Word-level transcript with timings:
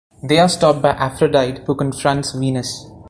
They 0.23 0.39
are 0.39 0.49
stopped 0.49 0.81
by 0.81 0.93
Aphrodite 0.97 1.61
who 1.67 1.75
confronts 1.75 2.31
Venus. 2.31 2.87